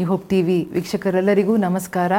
New 0.00 0.08
hope 0.10 0.28
T 0.28 0.36
V 0.42 0.56
ವೀಕ್ಷಕರೆಲ್ಲರಿಗೂ 0.74 1.54
ನಮಸ್ಕಾರ. 1.64 2.12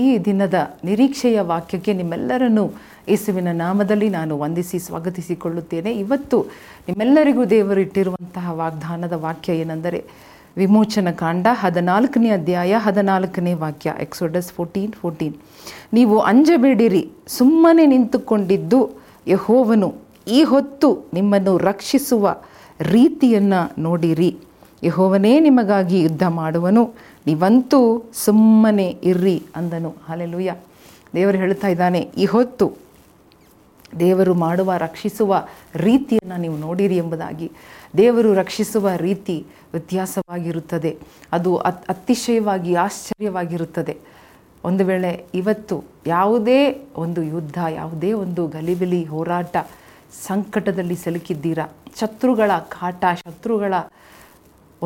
ಈ 0.00 0.02
ದಿನದ 0.26 0.56
ನಿರೀಕ್ಷೆಯ 0.88 1.38
ವಾಕ್ಯಕ್ಕೆ 1.48 1.92
ನಿಮ್ಮೆಲ್ಲರನ್ನು 2.00 2.64
ಯೇಸುವಿನ 3.08 3.52
ನಾಮದಲ್ಲಿ 3.62 4.08
ನಾನು 4.08 4.34
ವಂದಿಸಿ 4.42 4.78
ಸ್ವಾಗತಿಸಿಕೊಳ್ಳುತ್ತೇನೆ. 4.78 5.92
ಇವತ್ತು 6.02 6.38
ನಿಮ್ಮೆಲ್ಲರಿಗೂ 6.88 7.44
ದೇವರು 7.54 7.80
ಇಟ್ಟಿರುವಂತಹ 7.86 8.54
ವಾಗ್ದಾನದ 8.60 9.18
ವಾಕ್ಯ 9.24 9.58
ಏನೆಂದರೆ 9.62 10.00
ವಿಮೋಚನ 10.56 11.14
ಕಾಂಡ 11.22 11.46
ಹದಿನಾಲ್ಕನೇ 11.62 12.30
ಅಧ್ಯಾಯ 12.38 12.74
ಹದಿನಾಲ್ಕನೇ 12.86 13.54
ವಾಕ್ಯ 13.64 13.96
ಎಕ್ಸೋಡಸ್ 14.06 14.52
ಫೋರ್ಟೀನ್ 14.52 14.94
ಫೋರ್ಟೀನ್ 15.00 15.36
ನೀವು 15.98 16.18
ಅಂಜಬೇಡಿರಿ, 16.32 17.04
ಸುಮ್ಮನೆ 17.38 17.86
ನಿಂತುಕೊಂಡಿದ್ದು 17.94 18.82
ಯಹೋವನು 19.34 19.90
ಈ 20.38 20.42
ಹೊತ್ತು 20.54 20.90
ನಿಮ್ಮನ್ನು 21.14 21.54
ರಕ್ಷಿಸುವ 21.70 22.36
ರೀತಿಯನ್ನು 22.94 23.62
ನೋಡಿರಿ. 23.82 24.32
ಯಹೋವನೇ 24.82 25.30
ನಿಮಗಾಗಿ 25.40 25.98
ಯುದ್ಧ 26.00 26.24
ಮಾಡುವನು 26.38 26.82
ನೀವಂತೂ 27.26 27.80
ಸುಮ್ಮನೆ 28.24 28.88
ಇರ್ರಿ 29.10 29.42
ಅಂದನು. 29.56 29.90
ಹಾಲೆಲುಯ್ಯ 30.08 30.54
ದೇವರು 31.14 31.38
ಹೇಳ್ತಾ 31.38 31.68
ಇದ್ದಾನೆ, 31.68 32.00
ಈ 32.16 32.24
ಹೊತ್ತು 32.24 32.66
ದೇವರು 34.00 34.34
ಮಾಡುವ, 34.34 34.72
ರಕ್ಷಿಸುವ 34.78 35.46
ರೀತಿಯನ್ನು 35.74 36.36
ನೀವು 36.36 36.56
ನೋಡಿರಿ 36.56 36.96
ಎಂಬುದಾಗಿ. 36.96 37.48
ದೇವರು 37.96 38.34
ರಕ್ಷಿಸುವ 38.34 38.88
ರೀತಿ 38.96 39.36
ವ್ಯತ್ಯಾಸವಾಗಿರುತ್ತದೆ. 39.72 40.98
ಅದು 41.32 41.56
ಅತ್, 41.56 41.82
ಅತಿಶಯವಾಗಿ 41.88 42.74
ಆಶ್ಚರ್ಯವಾಗಿರುತ್ತದೆ. 42.74 43.94
ಒಂದು 44.64 44.84
ವೇಳೆ 44.84 45.26
ಇವತ್ತು 45.34 45.84
ಯಾವುದೇ 46.06 46.60
ಒಂದು 46.96 47.22
ಯುದ್ಧ, 47.22 47.58
ಯಾವುದೇ 47.70 48.12
ಒಂದು 48.12 48.46
ಗಲಿಬಿಲಿ 48.48 49.04
ಹೋರಾಟ 49.04 49.56
ಸಂಕಟದಲ್ಲಿ 50.26 50.96
ಸಿಲುಕಿದ್ದೀರಾ? 50.96 51.66
ಶತ್ರುಗಳ 52.00 52.50
ಕಾಟ, 52.68 53.04
ಶತ್ರುಗಳ 53.14 53.74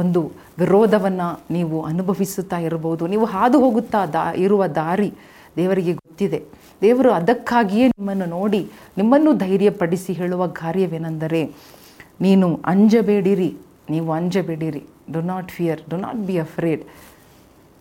ಒಂದು 0.00 0.20
ವಿರೋಧವನ್ನು 0.60 1.28
ನೀವು 1.56 1.76
ಅನುಭವಿಸುತ್ತಾ 1.90 2.58
ಇರಬಹುದು. 2.68 3.02
ನೀವು 3.12 3.26
ಹಾದು 3.34 3.58
ಹೋಗುತ್ತಾ 3.64 4.00
ದಾ, 4.16 4.24
ಇರುವ 4.44 4.62
ದಾರಿ 4.80 5.10
ದೇವರಿಗೆ 5.58 5.92
ಗೊತ್ತಿದೆ. 6.02 6.40
ದೇವರು 6.82 7.10
ಅದಕ್ಕಾಗಿಯೇ 7.18 7.86
ನಿಮ್ಮನ್ನು 7.94 8.26
ನೋಡಿ 8.36 8.62
ನಿಮ್ಮನ್ನು 8.98 9.30
ಧೈರ್ಯಪಡಿಸಿ 9.44 10.12
ಹೇಳುವ 10.20 10.42
ಕಾರ್ಯವೇನೆಂದರೆ, 10.62 11.42
ನೀನು 12.26 12.48
ಅಂಜಬೇಡಿರಿ, 12.72 13.50
ನೀವು 13.94 14.08
ಅಂಜಬೇಡಿರಿ. 14.18 14.82
Do 15.14 15.20
not 15.32 15.50
fear 15.56 15.80
do 15.90 15.98
not 16.04 16.22
be 16.28 16.36
afraid 16.46 16.82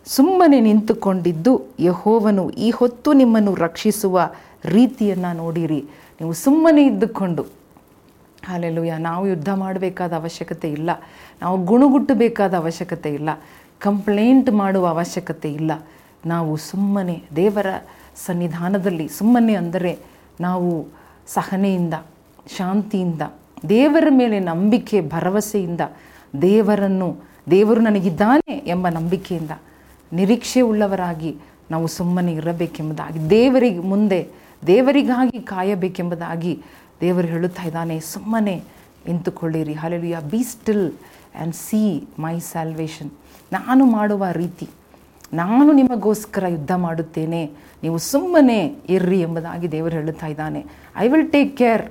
ಸುಮ್ಮನೆ 0.05 0.57
ನಿಂತುಕೊಂಡಿದ್ದು 0.67 1.53
ಯಹೋವನು 1.87 2.43
ಈ 2.65 2.67
ಹೊತ್ತು 2.79 3.09
ನಿಮ್ಮನ್ನು 3.21 3.53
ರಕ್ಷಿಸುವ 3.65 4.17
ರೀತಿಯನ್ನು 4.77 5.31
ನೋಡಿರಿ. 5.41 5.81
ನೀವು 6.19 6.33
ಸುಮ್ಮನೆ 6.45 6.83
ಇದ್ದುಕೊಂಡು 6.91 7.43
ಹಾಲೆಲುಯ್ಯ 8.45 8.97
ನಾವು 8.97 9.27
ಯುದ್ಧ 9.27 9.49
ಮಾಡಬೇಕಾದ 9.49 10.13
ಅವಶ್ಯಕತೆ 10.13 10.71
ಇಲ್ಲ. 10.71 10.89
ನಾವು 11.41 11.65
ಗುಣುಗುಟ್ಟಬೇಕಾದ 11.65 12.53
ಅವಶ್ಯಕತೆ 12.53 13.13
ಇಲ್ಲ. 13.13 13.29
ಕಂಪ್ಲೇಂಟ್ 13.79 14.51
ಮಾಡುವ 14.51 14.87
ಅವಶ್ಯಕತೆ 14.87 15.53
ಇಲ್ಲ. 15.53 15.71
ನಾವು 16.25 16.57
ಸುಮ್ಮನೆ 16.57 17.23
ದೇವರ 17.35 17.67
ಸನ್ನಿಧಾನದಲ್ಲಿ 18.25 19.07
ಸುಮ್ಮನೆ 19.07 19.53
ಅಂದರೆ 19.53 19.97
ನಾವು 20.41 20.87
ಸಹನೆಯಿಂದ, 21.27 21.93
ಶಾಂತಿಯಿಂದ, 22.57 23.21
ದೇವರ 23.69 24.07
ಮೇಲೆ 24.09 24.39
ನಂಬಿಕೆ, 24.39 25.01
ಭರವಸೆಯಿಂದ, 25.01 25.81
ದೇವರನ್ನು, 26.41 27.17
ದೇವರು 27.49 27.81
ನನಗಿದ್ದಾನೆ 27.81 28.57
ಎಂಬ 28.57 28.89
ನಂಬಿಕೆಯಿಂದ 28.89 29.51
ನಿರೀಕ್ಷೆ 30.13 30.61
ಉಳ್ಳವರಾಗಿ 30.61 31.35
ನಾವು 31.71 31.87
ಸುಮ್ಮನೆ 31.87 32.33
ಇರಬೇಕೆಂಬುದಾಗಿ, 32.33 33.29
ದೇವರಿಗೆ 33.29 33.79
ಮುಂದೆ 33.79 34.27
ದೇವರಿಗಾಗಿ 34.67 35.39
ಕಾಯಬೇಕೆಂಬುದಾಗಿ 35.39 36.61
ದೇವರು 37.01 37.27
ಹೇಳುತ್ತಾ 37.27 37.63
ಇದ್ದಾನೆ, 37.63 37.99
ಸುಮ್ಮನೆ 37.99 38.63
ನಿಂತುಕೊಳ್ಳಿರಿ. 39.07 39.73
Hallelujah 39.73 40.19
be 40.31 40.43
still 40.43 40.91
and 40.91 41.55
see 41.55 42.07
my 42.19 42.39
salvation 42.39 43.11
ನಾನು 43.51 43.85
ಮಾಡುವ 43.85 44.25
ರೀತಿ, 44.31 44.69
ನಾನು 45.33 45.71
ನಿಮಗೋಸ್ಕರ 45.71 46.47
ಯುದ್ಧ 46.47 46.71
ಮಾಡುತ್ತೇನೆ. 46.71 47.51
ನೀವು 47.83 47.97
ಸುಮ್ಮನೆ 47.97 48.59
ಇರ್ರಿ 48.89 49.21
ಎಂಬುದಾಗಿ 49.21 49.71
ದೇವರು 49.71 49.95
ಹೇಳುತ್ತಾ 49.95 50.27
ಇದ್ದಾನೆ. 50.27 50.65
ಐ 50.97 51.07
ವಿಲ್ 51.07 51.31
ಟೇಕ್ 51.31 51.57
ಕೇರ್ 51.57 51.85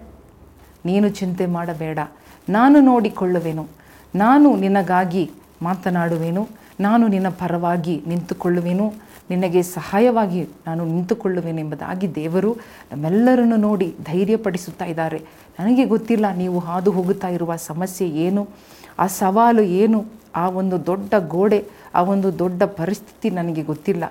ನೀನು 0.86 1.08
ಚಿಂತೆ 1.08 1.46
ಮಾಡಬೇಡ. 1.46 1.98
ನಾನು 2.48 2.80
ನೋಡಿಕೊಳ್ಳುವೆನು. 2.80 3.66
ನಾನು 4.14 4.56
ನಿನಗಾಗಿ 4.56 5.30
ಮಾತನಾಡುವೆನು. 5.62 6.48
ನಾನು 6.80 7.08
ನಿನ್ನ 7.08 7.28
ಪರವಾಗಿ 7.28 8.02
ನಿಂತುಕೊಳ್ಳುವೆನು. 8.06 8.86
ನಿನಗೆ 9.30 9.62
ಸಹಾಯವಾಗಿ 9.62 10.48
ನಾನು 10.66 10.84
ನಿಂತುಕೊಳ್ಳುವೆನೆಂಬುದಾಗಿ 10.84 12.14
ದೇವರು 12.14 12.56
ನಮ್ಮೆಲ್ಲರನ್ನು 12.92 13.56
ನೋಡಿ 13.56 13.94
ಧೈರ್ಯಪಡಿಸುತ್ತಾ 14.04 14.84
ಇದ್ದಾರೆ. 14.84 15.18
ನನಗೆ 15.58 15.84
ಗೊತ್ತಿಲ್ಲ 15.84 16.34
ನೀವು 16.34 16.58
ಹಾದು 16.58 16.90
ಹೋಗುತ್ತಾ 16.90 17.28
ಇರುವ 17.28 17.56
ಸಮಸ್ಯೆ 17.56 18.08
ಏನು, 18.08 18.48
ಆ 18.98 19.06
ಸವಾಲು 19.06 19.62
ಏನು, 19.62 20.04
ಆ 20.36 20.48
ಒಂದು 20.48 20.86
ದೊಡ್ಡ 20.86 21.14
ಗೋಡೆ, 21.28 21.64
ಆ 21.94 22.02
ಒಂದು 22.02 22.38
ದೊಡ್ಡ 22.38 22.62
ಪರಿಸ್ಥಿತಿ 22.62 23.30
ನನಗೆ 23.30 23.62
ಗೊತ್ತಿಲ್ಲ. 23.62 24.04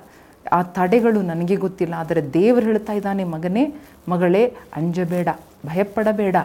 ಆ 0.52 0.64
ತಡೆಗಳು 0.64 1.22
ನನಗೆ 1.22 1.56
ಗೊತ್ತಿಲ್ಲ. 1.56 1.94
ಆದರೆ 1.94 2.34
ದೇವರು 2.34 2.66
ಹೇಳ್ತಾ 2.66 2.94
ಇದ್ದಾನೆ, 2.94 3.24
ಮಗನೇ, 3.24 3.76
ಮಗಳೇ, 4.10 4.54
ಅಂಜಬೇಡ, 4.76 5.28
ಭಯಪಡಬೇಡ. 5.66 6.36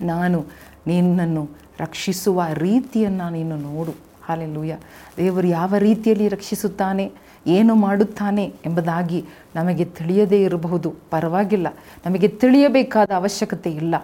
ನಾನು 0.00 0.46
ನಿನ್ನನ್ನು 0.86 1.50
ರಕ್ಷಿಸುವ 1.80 2.42
ರೀತಿಯನ್ನು 2.54 3.30
ನೀನು 3.30 3.56
ನೋಡು. 3.56 4.11
ಹಾಲೆಲ್ಲೂಯ 4.26 4.74
ದೇವರು 5.16 5.46
ಯಾವ 5.46 5.74
ರೀತಿಯಲ್ಲಿ 5.78 6.28
ರಕ್ಷಿಸುತ್ತಾನೆ, 6.28 7.12
ಏನು 7.46 7.74
ಮಾಡುತ್ತಾನೆ 7.74 8.54
ಎಂಬುದಾಗಿ 8.66 9.24
ನಮಗೆ 9.56 9.84
ತಿಳಿಯದೇ 9.84 10.42
ಇರಬಹುದು. 10.42 10.94
ಪರವಾಗಿಲ್ಲ, 11.10 11.66
ನಮಗೆ 12.06 12.28
ತಿಳಿಯಬೇಕಾದ 12.28 13.10
ಅವಶ್ಯಕತೆ 13.16 13.70
ಇಲ್ಲ. 13.70 13.94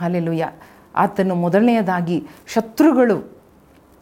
ಹಾಲೆಲ್ಲೂಯ 0.00 0.44
ಆತನು 0.96 1.34
ಮೊದಲನೆಯದಾಗಿ 1.34 2.26
ಶತ್ರುಗಳು 2.46 3.38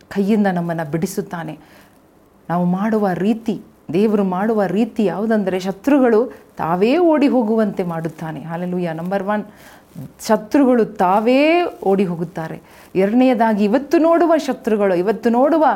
ಕೈಯಿಂದ 0.09 0.47
ನಮ್ಮನ್ನು 0.47 0.91
ಬಿಡಿಸುತ್ತಾನೆ. 0.91 1.59
ನಾವು 2.51 2.65
ಮಾಡುವ 2.65 3.09
ರೀತಿ, 3.15 3.63
ದೇವರು 3.93 4.25
ಮಾಡುವ 4.25 4.65
ರೀತಿ 4.65 5.05
ಯಾವುದಂದರೆ 5.05 5.61
ಶತ್ರುಗಳು 5.61 6.27
ತಾವೇ 6.57 6.99
ಓಡಿ 6.99 7.29
ಹೋಗುವಂತೆ 7.29 7.83
ಮಾಡುತ್ತಾನೆ. 7.83 8.41
ಹಾಲೆಲೂಯ. 8.41 8.93
ನಂಬರ್ 8.93 9.25
ಒನ್ 9.25 9.45
ಶತ್ರುಗಳು 10.27 10.85
ತಾವೇ 10.85 11.63
ಓಡಿ 11.85 12.05
ಹೋಗುತ್ತಾರೆ 12.05 12.63
ಎರಡನೆಯದಾಗಿ, 12.95 13.65
ಇವತ್ತು 13.65 13.99
ನೋಡುವ 13.99 14.37
ಶತ್ರುಗಳು, 14.37 14.95
ಇವತ್ತು 14.95 15.31
ನೋಡುವ, 15.31 15.67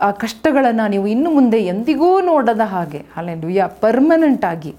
ಆ, 0.00 0.10
ಕಷ್ಟಗಳನ್ನು 0.10 0.88
ನೀವು 0.88 1.06
ಇನ್ನು 1.06 1.30
ಮುಂದೆ 1.30 1.58
ಎಂದಿಗೂ 1.58 2.20
ನೋಡದ 2.20 2.60
ಹಾಗೆ 2.60 2.98
ಹಾಲೆಲೂಯ 2.98 3.62
ಪರ್ಮನೆಂಟ್ 3.80 4.44
ಆಗಿ, 4.44 4.74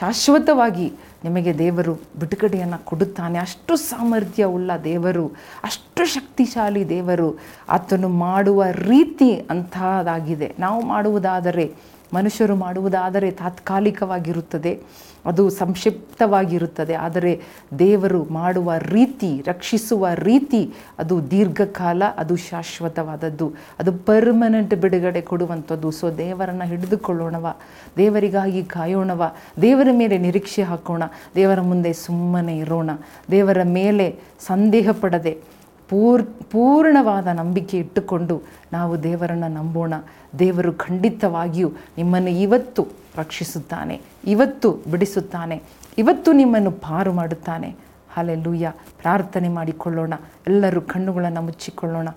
ಶಾಶ್ವತವಾಗಿ 0.00 0.92
ನಿಮಗೆ 1.24 1.58
ದೇವರು 1.58 1.94
ಬಿಡುಗಡೆಯನ್ನು 1.94 2.84
ಕೊಡುತ್ತಾನೆ. 2.84 3.38
ಅಷ್ಟು 3.38 3.76
ಸಾಮರ್ಥ್ಯ 3.76 4.44
ಉಳ್ಳ 4.44 4.70
ದೇವರು, 4.84 5.26
ಅಷ್ಟು 5.64 6.04
ಶಕ್ತಿಶಾಲಿ 6.04 6.88
ದೇವರು 6.88 7.38
ಆತನು 7.68 8.08
ಮಾಡುವ 8.08 8.64
ರೀತಿ 8.72 9.46
ಅಂತಹದಾಗಿದೆ 9.50 10.54
ನಾವು 10.58 10.86
ಮಾಡುವುದಾದರೆ, 10.86 11.74
ಮನುಷ್ಯರು 12.14 12.56
ಮಾಡುವುದಾದರೆ 12.56 13.30
ತಾತ್ಕಾಲಿಕವಾಗಿರುತ್ತದೆ, 13.30 14.80
ಅದು 15.26 15.50
ಸಂಕ್ಷಿಪ್ತವಾಗಿರುತ್ತದೆ. 15.50 16.94
ಆದರೆ 16.94 17.42
ದೇವರು 17.78 18.24
ಮಾಡುವ 18.24 18.72
ರೀತಿ, 18.78 19.42
ರಕ್ಷಿಸುವ 19.46 20.08
ರೀತಿ, 20.14 20.74
ಅದು 20.98 21.30
ದೀರ್ಘಕಾಲ, 21.30 22.02
ಅದು 22.16 22.36
ಶಾಶ್ವತವಾದದ್ದು. 22.36 23.52
ಅದು 23.78 23.92
ಪರ್ಮನೆಂಟ್ 23.92 24.74
ಬಿಡುಗಡೆ 24.74 25.20
ಕೊಡುವಂಥದ್ದು. 25.20 25.90
ಸೊ 25.90 26.10
ದೇವರನ್ನು 26.10 26.64
ಹಿಡಿದುಕೊಳ್ಳೋಣವ, 26.64 27.56
ದೇವರಿಗಾಗಿ 27.96 28.64
ಕಾಯೋಣವ, 28.64 29.34
ದೇವರ 29.62 29.88
ಮೇಲೆ 29.92 30.18
ನಿರೀಕ್ಷೆ 30.18 30.62
ಹಾಕೋಣ. 30.62 31.02
ದೇವರ 31.34 31.60
ಮುಂದೆ 31.60 31.92
ಸುಮ್ಮನೆ 31.92 32.58
ಇರೋಣ. 32.58 32.90
ದೇವರ 33.30 33.58
ಮೇಲೆ 33.64 34.18
ಸಂದೇಹ 34.40 34.88
ಪಡದೆ 35.00 35.56
ಪೂರ್, 35.88 36.26
ಪೂರ್ಣವಾದ 36.26 37.26
ನಂಬಿಕೆ 37.26 37.78
ಇಟ್ಟುಕೊಂಡು 37.78 38.42
ನಾವು 38.72 39.02
ದೇವರನ್ನು 39.02 39.48
ನಂಬೋಣ. 39.48 39.94
ದೇವರು 40.38 40.72
ಖಂಡಿತವಾಗಿಯೂ 40.72 41.68
ನಿಮ್ಮನ್ನು 41.68 42.30
ಇವತ್ತು 42.30 42.86
ರಕ್ಷಿಸುತ್ತಾನೆ. 43.16 44.00
ಇವತ್ತು 44.26 44.70
ಬಿಡಿಸುತ್ತಾನೆ. 44.90 45.62
ಇವತ್ತು 45.98 46.32
ನಿಮ್ಮನ್ನು 46.32 46.70
ಪಾರು 46.70 47.12
ಮಾಡುತ್ತಾನೆ. 47.12 47.76
ಹಾಲೆಲ್ಲೂಯ್ಯ 48.14 48.72
ಪ್ರಾರ್ಥನೆ 49.02 49.48
ಮಾಡಿಕೊಳ್ಳೋಣ. 49.48 50.14
ಎಲ್ಲರೂ 50.46 50.80
ಕಣ್ಣುಗಳನ್ನು 50.80 51.42
ಮುಚ್ಚಿಕೊಳ್ಳೋಣ. 51.42 52.08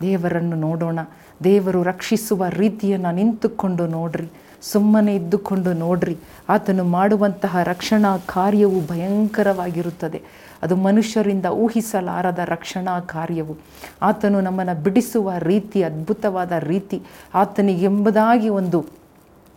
ದೇವರನ್ನು 0.00 0.56
ನೋಡೋಣ. 0.56 0.98
ದೇವರು 1.44 1.82
ರಕ್ಷಿಸುವ 1.82 2.44
ರೀತಿಯನ್ನು 2.48 3.14
ನಿಂತುಕೊಂಡು 3.14 3.86
ನೋಡ್ರಿ. 3.86 4.28
ಸುಮ್ಮನೆ 4.62 5.14
ಇದ್ದುಕೊಂಡು 5.14 5.72
ನೋಡ್ರಿ. 5.72 6.16
ಆತನು 6.48 6.84
ಮಾಡುವಂತಹ 6.84 7.56
ರಕ್ಷಣಾ 7.62 8.16
ಕಾರ್ಯವು 8.16 8.86
ಭಯಂಕರವಾಗಿರುತ್ತದೆ. 8.86 10.22
ಅದು 10.62 10.76
ಮನುಷ್ಯರಿಂದ 10.76 11.46
ಊಹಿಸಲಾರದ 11.46 12.38
ರಕ್ಷಣಾ 12.44 13.00
ಕಾರ್ಯವು. 13.00 13.56
ಆತನು 14.02 14.40
ನಮ್ಮನ್ನು 14.40 14.82
ಬಿಡಿಸುವ 14.82 15.32
ರೀತಿ, 15.38 15.82
ಅದ್ಭುತವಾದ 15.82 16.52
ರೀತಿ, 16.52 17.02
ಆತನಿಗೆಂಬುದಾಗಿ 17.34 18.48
ಒಂದು 18.48 18.99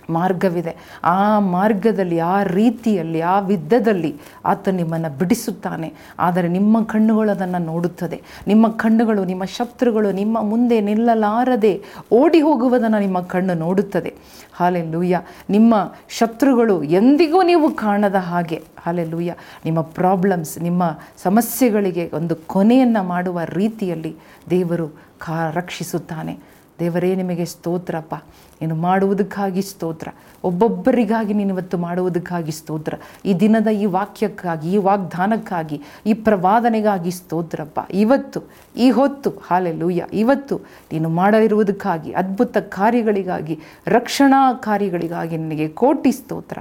ಮಾರ್ಗವಿದೆ. 0.09 0.75
ಆ 1.03 1.39
ಮಾರ್ಗದಲ್ಲಿ, 1.39 2.19
ಆ 2.19 2.43
ರೀತಿಯಲ್ಲಿ, 2.43 3.21
ಆ 3.21 3.39
ವಿದ್ಯದಲ್ಲಿ 3.39 4.15
ಆತ 4.45 4.69
ನಿಮ್ಮನ್ನು 4.69 5.17
ಬಿಡಿಸುತ್ತಾನೆ. 5.17 5.93
ಆದರೆ 6.19 6.47
ನಿಮ್ಮ 6.47 6.83
ಕಣ್ಣುಗಳು 6.83 7.31
ಅದನ್ನು 7.31 7.57
ನೋಡುತ್ತದೆ. 7.57 8.21
ನಿಮ್ಮ 8.47 8.67
ಕಣ್ಣುಗಳು, 8.67 9.25
ನಿಮ್ಮ 9.25 9.45
ಶತ್ರುಗಳು 9.45 10.11
ನಿಮ್ಮ 10.11 10.41
ಮುಂದೆ 10.41 10.81
ನಿಲ್ಲಲಾರದೆ 10.81 11.83
ಓಡಿ 12.11 12.41
ಹೋಗುವುದನ್ನು 12.41 12.99
ನಿಮ್ಮ 12.99 13.21
ಕಣ್ಣು 13.21 13.53
ನೋಡುತ್ತದೆ. 13.53 14.13
ಹಾಲೆ 14.53 14.91
ಲೂಯ್ಯ 14.91 15.21
ನಿಮ್ಮ 15.49 15.75
ಶತ್ರುಗಳು 16.09 16.83
ಎಂದಿಗೂ 16.83 17.41
ನೀವು 17.41 17.71
ಕಾಣದ 17.71 18.15
ಹಾಗೆ. 18.15 18.63
ಹಾಲೆ 18.79 19.05
ಲೂಯ್ಯ 19.05 19.35
ನಿಮ್ಮ 19.65 19.81
ಪ್ರಾಬ್ಲಮ್ಸ್, 19.81 20.61
ನಿಮ್ಮ 20.61 20.83
ಸಮಸ್ಯೆಗಳಿಗೆ 21.23 22.11
ಒಂದು 22.13 22.35
ಕೊನೆಯನ್ನು 22.35 23.03
ಮಾಡುವ 23.03 23.39
ರೀತಿಯಲ್ಲಿ 23.45 24.15
ದೇವರು 24.49 24.87
ಕಾ, 25.19 25.49
ರಕ್ಷಿಸುತ್ತಾನೆ. 25.51 26.39
ದೇವರೇ, 26.79 27.15
ನಿಮಗೆ 27.15 27.45
ಸ್ತೋತ್ರಪ್ಪ 27.45 28.15
ಏನು 28.61 28.75
ಮಾಡುವುದಕ್ಕಾಗಿ 28.75 29.61
ಸ್ತೋತ್ರ. 29.61 30.07
ಒಬ್ಬೊಬ್ಬರಿಗಾಗಿ 30.43 31.33
ನೀನು 31.33 31.53
ಇವತ್ತು 31.53 31.77
ಮಾಡುವುದಕ್ಕಾಗಿ 31.77 32.51
ಸ್ತೋತ್ರ. 32.51 32.93
ಈ 33.25 33.33
ದಿನದ 33.33 33.67
ಈ 33.67 33.85
ವಾಕ್ಯಕ್ಕಾಗಿ, 33.85 34.71
ಈ 34.71 34.77
ವಾಗ್ದಾನಕ್ಕಾಗಿ, 34.77 35.81
ಈ 36.05 36.13
ಪ್ರವಾದನೆಗಾಗಿ 36.13 37.11
ಸ್ತೋತ್ರಪ್ಪ 37.11 37.79
ಇವತ್ತು, 37.91 38.43
ಈ 38.77 38.89
ಹೊತ್ತು 38.89 39.29
ಹಾಲೆಲೂಯ 39.29 40.03
ಇವತ್ತು 40.13 40.57
ನೀನು 40.91 41.09
ಮಾಡಲಿರುವುದಕ್ಕಾಗಿ, 41.09 42.13
ಅದ್ಭುತ 42.13 42.57
ಕಾರ್ಯಗಳಿಗಾಗಿ, 42.57 43.59
ರಕ್ಷಣಾ 43.87 44.53
ಕಾರ್ಯಗಳಿಗಾಗಿ 44.53 45.37
ನಿನಗೆ 45.37 45.67
ಕೋಟಿ 45.67 46.11
ಸ್ತೋತ್ರ. 46.11 46.59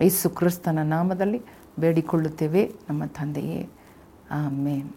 ಯೇಸು 0.00 0.30
ಕ್ರಿಸ್ತನ 0.30 0.78
ನಾಮದಲ್ಲಿ 0.82 1.42
ಬೇಡಿಕೊಳ್ಳುತ್ತೇವೆ 1.78 2.72
ನಮ್ಮ 2.90 3.04
ತಂದೆಯೇ. 3.04 3.68
ಆಮೇನ್. 4.30 4.88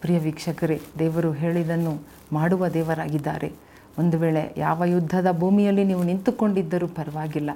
ಪ್ರಿಯ 0.00 0.18
ವೀಕ್ಷಕರೇ, 0.18 0.80
ದೇವರು 0.98 1.32
ಹೇಳಿದನ್ನು 1.32 2.00
ಮಾಡುವ 2.32 2.68
ದೇವರಾಗಿದ್ದಾರೆ. 2.68 3.52
ಒಂದು 3.98 4.18
ವೇಳೆ 4.18 4.54
ಯಾವ 4.56 4.84
ಯುದ್ಧದ 4.84 5.38
ಭೂಮಿಯಲ್ಲಿ 5.38 5.84
ನೀವು 5.84 6.02
ನಿಂತುಕೊಂಡಿದ್ದರೂ 6.02 6.86
ಪರವಾಗಿಲ್ಲ. 6.86 7.50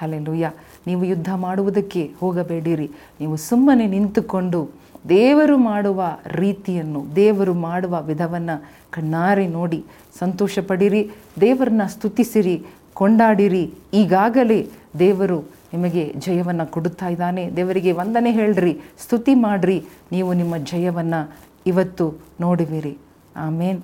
ಅಲ್ಲೆಲ್ಲೂಯ್ಯ 0.00 0.50
ನೀವು 0.86 1.04
ಯುದ್ಧ 1.04 1.34
ಮಾಡುವುದಕ್ಕೆ 1.34 2.12
ಹೋಗಬೇಡಿರಿ. 2.20 2.90
ನೀವು 3.20 3.36
ಸುಮ್ಮನೆ 3.36 3.86
ನಿಂತುಕೊಂಡು 3.86 4.70
ದೇವರು 5.08 5.58
ಮಾಡುವ 5.58 6.02
ರೀತಿಯನ್ನು, 6.26 7.06
ದೇವರು 7.16 7.54
ಮಾಡುವ 7.54 8.02
ವಿಧವನ್ನು 8.02 8.64
ಕಣ್ಣಾರೆ 8.90 9.46
ನೋಡಿ 9.48 9.84
ಸಂತೋಷ 10.18 10.58
ಪಡಿರಿ 10.58 11.10
ದೇವರನ್ನ 11.40 11.82
ಸ್ತುತಿಸಿರಿ, 11.86 12.64
ಕೊಂಡಾಡಿರಿ. 12.94 13.74
ಈಗಾಗಲೇ 13.94 14.68
ದೇವರು 14.98 15.40
ನಿಮಗೆ 15.72 16.14
ಜಯವನ್ನು 16.18 16.66
ಕೊಡುತ್ತಾ 16.70 17.08
ಇದ್ದಾನೆ. 17.08 17.50
ದೇವರಿಗೆ 17.56 17.92
ವಂದನೆ 17.92 18.30
ಹೇಳ್ರಿ, 18.32 18.80
ಸ್ತುತಿ 18.98 19.34
ಮಾಡ್ರಿ. 19.34 19.84
ನೀವು 20.12 20.32
ನಿಮ್ಮ 20.32 20.56
ಜಯವನ್ನು 20.56 21.36
ಇವತ್ತು 21.66 22.14
ನೋಡುವಿರಿ. 22.40 22.98
ಆಮೇನ್. 23.36 23.82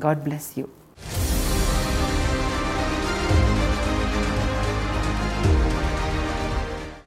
God 0.00 0.20
bless 0.20 0.58
you. 0.58 0.77